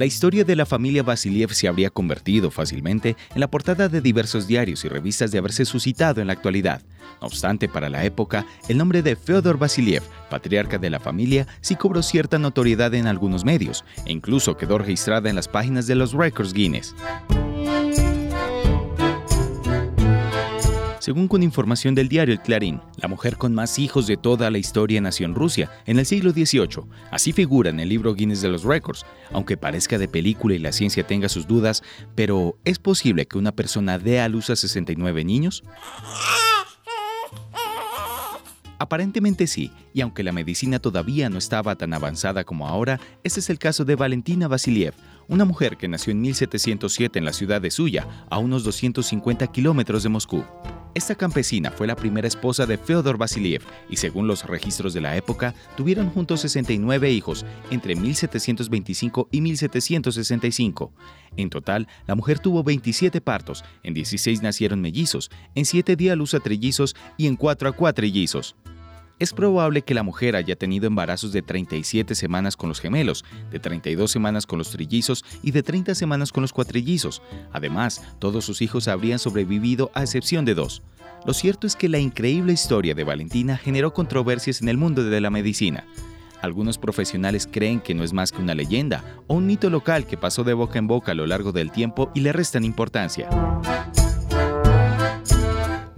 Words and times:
La 0.00 0.06
historia 0.06 0.44
de 0.44 0.56
la 0.56 0.64
familia 0.64 1.02
Vasiliev 1.02 1.52
se 1.52 1.68
habría 1.68 1.90
convertido 1.90 2.50
fácilmente 2.50 3.18
en 3.34 3.40
la 3.40 3.50
portada 3.50 3.90
de 3.90 4.00
diversos 4.00 4.46
diarios 4.46 4.82
y 4.86 4.88
revistas 4.88 5.30
de 5.30 5.36
haberse 5.36 5.66
suscitado 5.66 6.22
en 6.22 6.28
la 6.28 6.32
actualidad. 6.32 6.80
No 7.20 7.26
obstante, 7.26 7.68
para 7.68 7.90
la 7.90 8.02
época, 8.06 8.46
el 8.70 8.78
nombre 8.78 9.02
de 9.02 9.14
Fyodor 9.14 9.58
Vasiliev, 9.58 10.02
patriarca 10.30 10.78
de 10.78 10.88
la 10.88 11.00
familia, 11.00 11.46
sí 11.60 11.76
cobró 11.76 12.02
cierta 12.02 12.38
notoriedad 12.38 12.94
en 12.94 13.08
algunos 13.08 13.44
medios 13.44 13.84
e 14.06 14.12
incluso 14.12 14.56
quedó 14.56 14.78
registrada 14.78 15.28
en 15.28 15.36
las 15.36 15.48
páginas 15.48 15.86
de 15.86 15.96
los 15.96 16.14
Records 16.14 16.54
Guinness. 16.54 16.94
Según 21.10 21.26
con 21.26 21.42
información 21.42 21.96
del 21.96 22.08
diario 22.08 22.32
El 22.32 22.40
Clarín, 22.40 22.80
la 22.96 23.08
mujer 23.08 23.36
con 23.36 23.52
más 23.52 23.80
hijos 23.80 24.06
de 24.06 24.16
toda 24.16 24.48
la 24.48 24.58
historia 24.58 25.00
nació 25.00 25.26
en 25.26 25.34
Rusia 25.34 25.68
en 25.84 25.98
el 25.98 26.06
siglo 26.06 26.30
XVIII. 26.30 26.84
Así 27.10 27.32
figura 27.32 27.70
en 27.70 27.80
el 27.80 27.88
libro 27.88 28.14
Guinness 28.14 28.42
de 28.42 28.48
los 28.48 28.62
Records, 28.62 29.04
aunque 29.32 29.56
parezca 29.56 29.98
de 29.98 30.06
película 30.06 30.54
y 30.54 30.60
la 30.60 30.70
ciencia 30.70 31.04
tenga 31.04 31.28
sus 31.28 31.48
dudas, 31.48 31.82
pero 32.14 32.60
¿es 32.64 32.78
posible 32.78 33.26
que 33.26 33.38
una 33.38 33.50
persona 33.50 33.98
dé 33.98 34.20
a 34.20 34.28
luz 34.28 34.50
a 34.50 34.54
69 34.54 35.24
niños? 35.24 35.64
Aparentemente 38.78 39.48
sí, 39.48 39.72
y 39.92 40.02
aunque 40.02 40.22
la 40.22 40.30
medicina 40.30 40.78
todavía 40.78 41.28
no 41.28 41.38
estaba 41.38 41.74
tan 41.74 41.92
avanzada 41.92 42.44
como 42.44 42.68
ahora, 42.68 43.00
este 43.24 43.40
es 43.40 43.50
el 43.50 43.58
caso 43.58 43.84
de 43.84 43.96
Valentina 43.96 44.46
Vasiliev, 44.46 44.94
una 45.26 45.44
mujer 45.44 45.76
que 45.76 45.88
nació 45.88 46.12
en 46.12 46.20
1707 46.20 47.18
en 47.18 47.24
la 47.24 47.32
ciudad 47.32 47.60
de 47.60 47.72
Suya, 47.72 48.06
a 48.30 48.38
unos 48.38 48.62
250 48.62 49.48
kilómetros 49.48 50.04
de 50.04 50.08
Moscú. 50.08 50.44
Esta 50.92 51.14
campesina 51.14 51.70
fue 51.70 51.86
la 51.86 51.94
primera 51.94 52.26
esposa 52.26 52.66
de 52.66 52.76
Fyodor 52.76 53.16
Vasiliev 53.16 53.62
y 53.88 53.96
según 53.96 54.26
los 54.26 54.44
registros 54.44 54.92
de 54.92 55.00
la 55.00 55.16
época, 55.16 55.54
tuvieron 55.76 56.10
juntos 56.10 56.40
69 56.40 57.12
hijos 57.12 57.46
entre 57.70 57.94
1725 57.94 59.28
y 59.30 59.40
1765. 59.40 60.92
En 61.36 61.48
total, 61.48 61.86
la 62.08 62.16
mujer 62.16 62.40
tuvo 62.40 62.64
27 62.64 63.20
partos, 63.20 63.64
en 63.84 63.94
16 63.94 64.42
nacieron 64.42 64.80
mellizos, 64.80 65.30
en 65.54 65.64
7 65.64 65.94
dio 65.94 66.12
a 66.12 66.16
luz 66.16 66.34
a 66.34 66.40
trillizos 66.40 66.96
y 67.16 67.28
en 67.28 67.36
4 67.36 67.68
a 67.68 67.72
cuatrillizos. 67.72 68.56
Es 69.20 69.34
probable 69.34 69.82
que 69.82 69.92
la 69.92 70.02
mujer 70.02 70.34
haya 70.34 70.56
tenido 70.56 70.86
embarazos 70.86 71.30
de 71.32 71.42
37 71.42 72.14
semanas 72.14 72.56
con 72.56 72.70
los 72.70 72.80
gemelos, 72.80 73.22
de 73.50 73.58
32 73.60 74.10
semanas 74.10 74.46
con 74.46 74.58
los 74.58 74.70
trillizos 74.70 75.26
y 75.42 75.50
de 75.50 75.62
30 75.62 75.94
semanas 75.94 76.32
con 76.32 76.40
los 76.40 76.54
cuatrillizos. 76.54 77.20
Además, 77.52 78.02
todos 78.18 78.46
sus 78.46 78.62
hijos 78.62 78.88
habrían 78.88 79.18
sobrevivido 79.18 79.90
a 79.92 80.04
excepción 80.04 80.46
de 80.46 80.54
dos. 80.54 80.80
Lo 81.26 81.34
cierto 81.34 81.66
es 81.66 81.76
que 81.76 81.90
la 81.90 81.98
increíble 81.98 82.54
historia 82.54 82.94
de 82.94 83.04
Valentina 83.04 83.58
generó 83.58 83.92
controversias 83.92 84.62
en 84.62 84.70
el 84.70 84.78
mundo 84.78 85.04
de 85.04 85.20
la 85.20 85.28
medicina. 85.28 85.84
Algunos 86.40 86.78
profesionales 86.78 87.46
creen 87.46 87.80
que 87.80 87.94
no 87.94 88.04
es 88.04 88.14
más 88.14 88.32
que 88.32 88.40
una 88.40 88.54
leyenda 88.54 89.04
o 89.26 89.34
un 89.34 89.46
mito 89.46 89.68
local 89.68 90.06
que 90.06 90.16
pasó 90.16 90.44
de 90.44 90.54
boca 90.54 90.78
en 90.78 90.86
boca 90.86 91.12
a 91.12 91.14
lo 91.14 91.26
largo 91.26 91.52
del 91.52 91.72
tiempo 91.72 92.10
y 92.14 92.20
le 92.20 92.32
restan 92.32 92.64
importancia. 92.64 93.28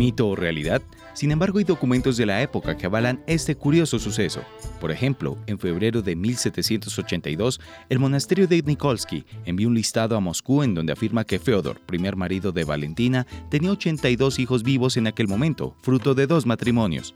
¿Mito 0.00 0.28
o 0.28 0.34
realidad? 0.34 0.80
Sin 1.12 1.30
embargo, 1.30 1.58
hay 1.58 1.64
documentos 1.64 2.16
de 2.16 2.24
la 2.24 2.40
época 2.40 2.74
que 2.74 2.86
avalan 2.86 3.22
este 3.26 3.54
curioso 3.54 3.98
suceso. 3.98 4.40
Por 4.80 4.90
ejemplo, 4.90 5.36
en 5.46 5.58
febrero 5.58 6.00
de 6.00 6.16
1782, 6.16 7.60
el 7.90 7.98
monasterio 7.98 8.46
de 8.46 8.62
Nikolsky 8.62 9.26
envió 9.44 9.68
un 9.68 9.74
listado 9.74 10.16
a 10.16 10.20
Moscú 10.20 10.62
en 10.62 10.72
donde 10.72 10.94
afirma 10.94 11.24
que 11.24 11.38
Feodor, 11.38 11.80
primer 11.80 12.16
marido 12.16 12.50
de 12.50 12.64
Valentina, 12.64 13.26
tenía 13.50 13.72
82 13.72 14.38
hijos 14.38 14.62
vivos 14.62 14.96
en 14.96 15.06
aquel 15.06 15.28
momento, 15.28 15.76
fruto 15.82 16.14
de 16.14 16.26
dos 16.26 16.46
matrimonios. 16.46 17.14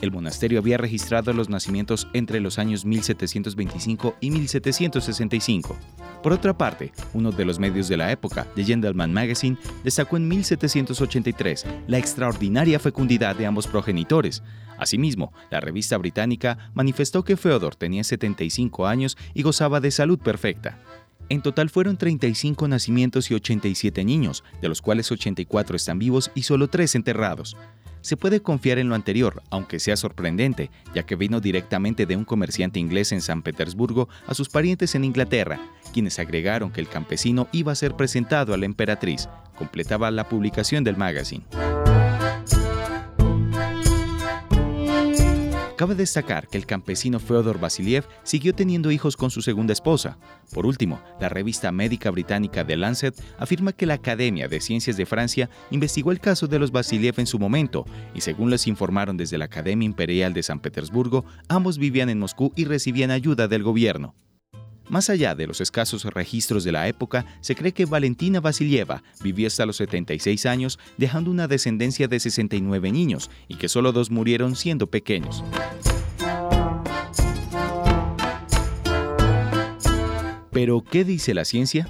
El 0.00 0.10
monasterio 0.10 0.58
había 0.58 0.76
registrado 0.76 1.32
los 1.32 1.48
nacimientos 1.48 2.08
entre 2.14 2.40
los 2.40 2.58
años 2.58 2.84
1725 2.84 4.16
y 4.20 4.32
1765. 4.32 5.78
Por 6.24 6.32
otra 6.32 6.56
parte, 6.56 6.90
uno 7.12 7.32
de 7.32 7.44
los 7.44 7.58
medios 7.58 7.86
de 7.86 7.98
la 7.98 8.10
época, 8.10 8.46
The 8.54 8.64
Gentleman 8.64 9.12
Magazine, 9.12 9.58
destacó 9.84 10.16
en 10.16 10.26
1783 10.26 11.66
la 11.86 11.98
extraordinaria 11.98 12.78
fecundidad 12.78 13.36
de 13.36 13.44
ambos 13.44 13.66
progenitores. 13.66 14.42
Asimismo, 14.78 15.34
la 15.50 15.60
revista 15.60 15.98
británica 15.98 16.70
manifestó 16.72 17.24
que 17.24 17.36
Feodor 17.36 17.76
tenía 17.76 18.04
75 18.04 18.86
años 18.86 19.18
y 19.34 19.42
gozaba 19.42 19.80
de 19.80 19.90
salud 19.90 20.18
perfecta. 20.18 20.78
En 21.28 21.42
total 21.42 21.68
fueron 21.68 21.98
35 21.98 22.68
nacimientos 22.68 23.30
y 23.30 23.34
87 23.34 24.02
niños, 24.02 24.44
de 24.62 24.70
los 24.70 24.80
cuales 24.80 25.12
84 25.12 25.76
están 25.76 25.98
vivos 25.98 26.30
y 26.34 26.44
solo 26.44 26.68
3 26.68 26.94
enterrados 26.94 27.54
se 28.04 28.18
puede 28.18 28.42
confiar 28.42 28.78
en 28.78 28.90
lo 28.90 28.94
anterior, 28.94 29.42
aunque 29.48 29.80
sea 29.80 29.96
sorprendente, 29.96 30.70
ya 30.94 31.04
que 31.04 31.16
vino 31.16 31.40
directamente 31.40 32.04
de 32.04 32.16
un 32.16 32.26
comerciante 32.26 32.78
inglés 32.78 33.12
en 33.12 33.22
San 33.22 33.40
Petersburgo 33.40 34.10
a 34.26 34.34
sus 34.34 34.50
parientes 34.50 34.94
en 34.94 35.04
Inglaterra, 35.04 35.58
quienes 35.94 36.18
agregaron 36.18 36.70
que 36.70 36.82
el 36.82 36.88
campesino 36.88 37.48
iba 37.50 37.72
a 37.72 37.76
ser 37.76 37.96
presentado 37.96 38.52
a 38.52 38.58
la 38.58 38.66
emperatriz, 38.66 39.30
completaba 39.56 40.10
la 40.10 40.28
publicación 40.28 40.84
del 40.84 40.98
magazine. 40.98 41.44
Cabe 45.84 45.96
destacar 45.96 46.48
que 46.48 46.56
el 46.56 46.64
campesino 46.64 47.20
Feodor 47.20 47.60
Vasiliev 47.60 48.06
siguió 48.22 48.54
teniendo 48.54 48.90
hijos 48.90 49.18
con 49.18 49.30
su 49.30 49.42
segunda 49.42 49.74
esposa. 49.74 50.16
Por 50.54 50.64
último, 50.64 50.98
la 51.20 51.28
revista 51.28 51.70
médica 51.72 52.10
británica 52.10 52.66
The 52.66 52.78
Lancet 52.78 53.14
afirma 53.36 53.74
que 53.74 53.84
la 53.84 53.92
Academia 53.92 54.48
de 54.48 54.62
Ciencias 54.62 54.96
de 54.96 55.04
Francia 55.04 55.50
investigó 55.70 56.10
el 56.10 56.20
caso 56.20 56.46
de 56.46 56.58
los 56.58 56.72
Vasiliev 56.72 57.20
en 57.20 57.26
su 57.26 57.38
momento, 57.38 57.84
y 58.14 58.22
según 58.22 58.48
les 58.48 58.66
informaron 58.66 59.18
desde 59.18 59.36
la 59.36 59.44
Academia 59.44 59.84
Imperial 59.84 60.32
de 60.32 60.42
San 60.42 60.58
Petersburgo, 60.58 61.26
ambos 61.48 61.76
vivían 61.76 62.08
en 62.08 62.18
Moscú 62.18 62.50
y 62.56 62.64
recibían 62.64 63.10
ayuda 63.10 63.46
del 63.46 63.62
gobierno. 63.62 64.14
Más 64.94 65.10
allá 65.10 65.34
de 65.34 65.48
los 65.48 65.60
escasos 65.60 66.04
registros 66.04 66.62
de 66.62 66.70
la 66.70 66.86
época, 66.86 67.26
se 67.40 67.56
cree 67.56 67.72
que 67.72 67.84
Valentina 67.84 68.38
Vasilieva 68.38 69.02
vivió 69.24 69.48
hasta 69.48 69.66
los 69.66 69.78
76 69.78 70.46
años, 70.46 70.78
dejando 70.98 71.32
una 71.32 71.48
descendencia 71.48 72.06
de 72.06 72.20
69 72.20 72.92
niños 72.92 73.28
y 73.48 73.56
que 73.56 73.68
solo 73.68 73.90
dos 73.90 74.12
murieron 74.12 74.54
siendo 74.54 74.86
pequeños. 74.86 75.42
Pero, 80.52 80.84
¿qué 80.88 81.02
dice 81.02 81.34
la 81.34 81.44
ciencia? 81.44 81.88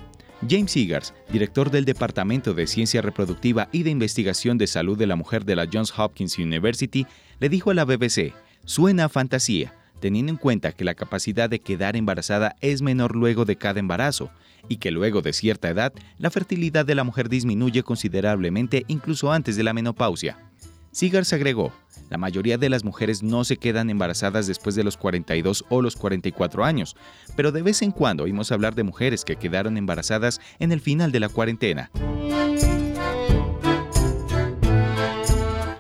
James 0.49 0.75
Eagars, 0.75 1.13
director 1.31 1.71
del 1.71 1.85
Departamento 1.85 2.55
de 2.55 2.67
Ciencia 2.67 3.03
Reproductiva 3.03 3.69
y 3.71 3.83
de 3.83 3.91
Investigación 3.91 4.57
de 4.57 4.67
Salud 4.67 4.97
de 4.97 5.07
la 5.07 5.17
Mujer 5.17 5.45
de 5.45 5.57
la 5.57 5.69
Johns 5.71 5.93
Hopkins 5.95 6.39
University, 6.39 7.07
le 7.39 7.51
dijo 7.51 7.71
a 7.71 7.75
la 7.75 7.85
BBC, 7.85 8.33
suena 8.65 9.11
fantasía, 9.11 9.75
teniendo 10.05 10.33
en 10.33 10.37
cuenta 10.37 10.73
que 10.73 10.85
la 10.85 10.95
capacidad 10.95 11.49
de 11.49 11.61
quedar 11.61 11.97
embarazada 11.97 12.57
es 12.61 12.83
menor 12.83 13.17
luego 13.17 13.47
de 13.47 13.57
cada 13.57 13.81
embarazo 13.81 14.31
y 14.69 14.77
que 14.77 14.91
luego 14.91 15.23
de 15.23 15.33
cierta 15.33 15.71
edad 15.71 15.95
la 16.19 16.29
fertilidad 16.29 16.85
de 16.85 16.95
la 16.95 17.05
mujer 17.05 17.31
disminuye 17.31 17.83
considerablemente 17.83 18.85
incluso 18.87 19.33
antes 19.33 19.57
de 19.57 19.63
la 19.63 19.73
menopausia. 19.73 20.37
Sigars 20.91 21.33
agregó, 21.33 21.73
la 22.11 22.19
mayoría 22.19 22.59
de 22.59 22.69
las 22.69 22.85
mujeres 22.85 23.23
no 23.23 23.45
se 23.45 23.57
quedan 23.57 23.89
embarazadas 23.89 24.47
después 24.47 24.75
de 24.75 24.85
los 24.85 24.99
42 24.99 25.65
o 25.71 25.81
los 25.81 25.97
44 25.97 26.67
años, 26.67 26.97
pero 27.35 27.51
de 27.51 27.63
vez 27.63 27.81
en 27.81 27.91
cuando 27.91 28.25
oímos 28.25 28.53
hablar 28.53 28.75
de 28.75 28.83
mujeres 28.83 29.25
que 29.25 29.37
quedaron 29.37 29.79
embarazadas 29.79 30.39
en 30.59 30.73
el 30.73 30.83
final 30.83 31.13
de 31.13 31.21
la 31.21 31.31
cuarentena. 31.31 31.91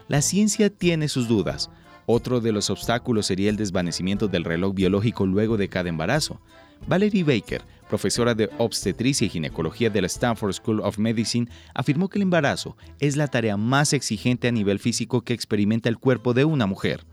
La 0.08 0.22
ciencia 0.22 0.70
tiene 0.70 1.08
sus 1.08 1.28
dudas, 1.28 1.68
otro 2.06 2.40
de 2.40 2.52
los 2.52 2.70
obstáculos 2.70 3.26
sería 3.26 3.50
el 3.50 3.56
desvanecimiento 3.56 4.28
del 4.28 4.44
reloj 4.44 4.74
biológico 4.74 5.26
luego 5.26 5.56
de 5.56 5.68
cada 5.68 5.88
embarazo. 5.88 6.40
Valerie 6.86 7.24
Baker, 7.24 7.62
profesora 7.88 8.34
de 8.34 8.50
obstetricia 8.58 9.26
y 9.26 9.30
ginecología 9.30 9.90
de 9.90 10.02
la 10.02 10.06
Stanford 10.06 10.52
School 10.52 10.80
of 10.80 10.98
Medicine, 10.98 11.48
afirmó 11.74 12.08
que 12.08 12.18
el 12.18 12.22
embarazo 12.22 12.76
es 12.98 13.16
la 13.16 13.28
tarea 13.28 13.56
más 13.56 13.92
exigente 13.92 14.48
a 14.48 14.52
nivel 14.52 14.78
físico 14.78 15.22
que 15.22 15.34
experimenta 15.34 15.88
el 15.88 15.98
cuerpo 15.98 16.34
de 16.34 16.44
una 16.44 16.66
mujer. 16.66 17.04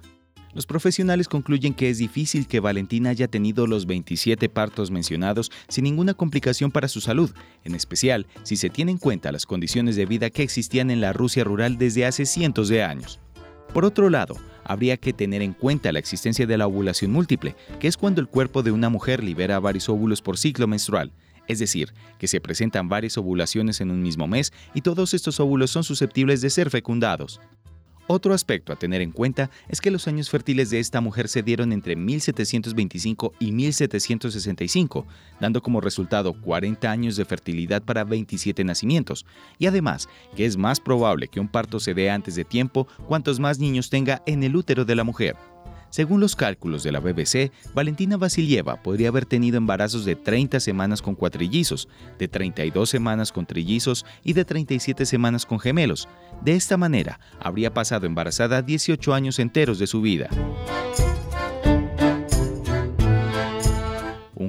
Los 0.54 0.66
profesionales 0.66 1.30
concluyen 1.30 1.74
que 1.74 1.90
es 1.90 1.98
difícil 1.98 2.46
que 2.46 2.60
Valentina 2.60 3.12
haya 3.12 3.30
tenido 3.30 3.68
los 3.68 3.86
27 3.86 4.50
partos 4.50 4.92
mencionados 4.92 5.50
sin 5.70 5.86
ninguna 5.86 6.14
complicación 6.14 6.72
para 6.72 6.90
su 6.90 7.00
salud, 7.00 7.32
en 7.64 7.74
especial 7.74 8.28
si 8.44 8.58
se 8.58 8.70
tiene 8.70 8.92
en 8.92 8.98
cuenta 8.98 9.32
las 9.32 9.46
condiciones 9.46 9.96
de 9.96 10.06
vida 10.06 10.30
que 10.30 10.44
existían 10.44 10.92
en 10.92 11.00
la 11.00 11.14
Rusia 11.14 11.46
rural 11.46 11.78
desde 11.78 12.06
hace 12.06 12.26
cientos 12.26 12.68
de 12.68 12.84
años. 12.84 13.20
Por 13.74 13.86
otro 13.86 14.10
lado, 14.10 14.36
habría 14.66 14.98
que 14.98 15.14
tener 15.14 15.42
en 15.42 15.54
cuenta 15.54 15.92
la 15.92 16.00
existencia 16.00 16.46
de 16.46 16.58
la 16.58 16.68
ovulación 16.68 17.12
múltiple, 17.12 17.56
que 17.80 17.88
es 17.88 17.96
cuando 17.96 18.20
el 18.20 18.28
cuerpo 18.28 18.64
de 18.64 18.72
una 18.72 18.90
mujer 18.90 19.24
libera 19.24 19.60
varios 19.60 19.88
óvulos 19.88 20.22
por 20.22 20.38
ciclo 20.38 20.68
menstrual, 20.68 21.12
es 21.48 21.60
decir, 21.60 21.94
que 22.20 22.28
se 22.28 22.42
presentan 22.42 22.90
varias 22.90 23.18
ovulaciones 23.18 23.80
en 23.80 23.92
un 23.92 24.02
mismo 24.02 24.28
mes 24.28 24.52
y 24.74 24.82
todos 24.82 25.14
estos 25.14 25.40
óvulos 25.40 25.72
son 25.72 25.84
susceptibles 25.84 26.42
de 26.42 26.50
ser 26.50 26.70
fecundados. 26.70 27.40
Otro 28.08 28.34
aspecto 28.34 28.74
a 28.74 28.76
tener 28.76 29.02
en 29.02 29.12
cuenta 29.12 29.50
es 29.70 29.80
que 29.80 29.92
los 29.92 30.08
años 30.08 30.30
fértiles 30.30 30.70
de 30.70 30.80
esta 30.80 31.02
mujer 31.02 31.28
se 31.28 31.44
dieron 31.44 31.72
entre 31.72 31.96
1725 31.96 33.34
y 33.40 33.52
1765, 33.52 35.06
dando 35.40 35.62
como 35.62 35.82
resultado 35.82 36.34
40 36.34 36.92
años 36.92 37.16
de 37.16 37.26
fertilidad 37.26 37.82
para 37.82 38.04
27 38.04 38.64
nacimientos, 38.64 39.26
y 39.60 39.68
además 39.68 40.10
que 40.36 40.46
es 40.46 40.58
más 40.58 40.80
probable 40.80 41.28
que 41.28 41.40
un 41.40 41.48
parto 41.48 41.80
se 41.80 41.94
dé 41.94 42.10
antes 42.10 42.36
de 42.36 42.46
tiempo 42.46 42.88
cuantos 43.08 43.40
más 43.40 43.60
niños 43.60 43.90
tenga 43.90 44.22
en 44.26 44.44
el 44.44 44.56
útero 44.56 44.86
de 44.86 44.96
la 44.96 45.04
mujer. 45.04 45.51
Según 45.92 46.22
los 46.22 46.38
cálculos 46.38 46.84
de 46.84 46.92
la 46.94 47.02
BBC, 47.02 47.52
Valentina 47.76 48.16
Vasilieva 48.16 48.82
podría 48.82 49.10
haber 49.10 49.26
tenido 49.26 49.58
embarazos 49.58 50.06
de 50.06 50.16
30 50.16 50.62
semanas 50.62 51.02
con 51.02 51.16
cuatrillizos, 51.16 51.90
de 52.18 52.30
32 52.30 52.90
semanas 52.90 53.32
con 53.34 53.46
trillizos 53.46 54.06
y 54.24 54.32
de 54.34 54.46
37 54.46 55.06
semanas 55.06 55.46
con 55.46 55.60
gemelos. 55.60 56.08
De 56.42 56.56
esta 56.56 56.78
manera, 56.78 57.20
habría 57.40 57.74
pasado 57.74 58.06
embarazada 58.06 58.62
18 58.62 59.14
años 59.14 59.38
enteros 59.38 59.80
de 59.80 59.88
su 59.88 60.02
vida. 60.02 60.30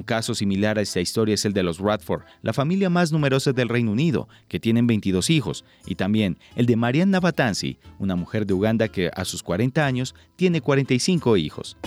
Un 0.03 0.05
caso 0.05 0.35
similar 0.35 0.77
a 0.77 0.81
esta 0.81 0.99
historia 0.99 1.35
es 1.35 1.45
el 1.45 1.53
de 1.53 1.63
los 1.63 1.79
Radford, 1.79 2.23
la 2.41 2.51
familia 2.51 2.89
más 2.89 3.13
numerosa 3.13 3.53
del 3.53 3.69
Reino 3.69 3.93
Unido, 3.93 4.27
que 4.49 4.59
tienen 4.59 4.85
22 4.85 5.29
hijos, 5.29 5.63
y 5.85 5.95
también 5.95 6.37
el 6.57 6.65
de 6.65 6.75
Marianne 6.75 7.13
Navatansi, 7.13 7.77
una 7.99 8.17
mujer 8.17 8.45
de 8.45 8.53
Uganda 8.53 8.89
que 8.89 9.09
a 9.15 9.23
sus 9.23 9.43
40 9.43 9.85
años 9.85 10.13
tiene 10.35 10.59
45 10.59 11.37
hijos. 11.37 11.77